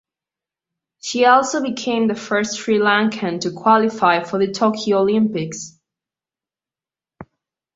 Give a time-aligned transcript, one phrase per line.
[1.01, 5.77] She also became the first Sri Lankan to qualify for the Tokyo Olympics.